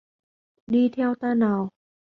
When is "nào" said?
1.33-1.69